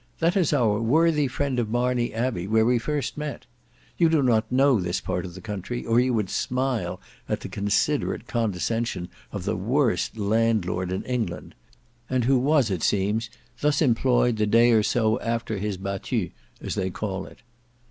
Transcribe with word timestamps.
"That 0.17 0.35
is 0.35 0.51
our 0.51 0.79
worthy 0.81 1.27
friend 1.27 1.59
of 1.59 1.69
Marney 1.69 2.11
Abbey, 2.11 2.47
where 2.47 2.65
we 2.65 2.79
first 2.79 3.19
met. 3.19 3.45
You 3.99 4.09
do 4.09 4.23
not 4.23 4.51
know 4.51 4.79
this 4.81 4.99
part 4.99 5.25
of 5.25 5.35
the 5.35 5.41
country, 5.41 5.85
or 5.85 5.99
you 5.99 6.11
would 6.15 6.31
smile 6.31 6.99
at 7.29 7.41
the 7.41 7.47
considerate 7.47 8.25
condescension 8.25 9.09
of 9.31 9.45
the 9.45 9.55
worst 9.55 10.17
landlord 10.17 10.91
in 10.91 11.03
England; 11.03 11.53
and 12.09 12.23
who 12.23 12.39
was, 12.39 12.71
it 12.71 12.81
seems, 12.81 13.29
thus 13.59 13.79
employed 13.79 14.37
the 14.37 14.47
day 14.47 14.71
or 14.71 14.81
so 14.81 15.19
after 15.19 15.59
his 15.59 15.77
battue, 15.77 16.31
as 16.59 16.73
they 16.73 16.89
call 16.89 17.27
it." 17.27 17.43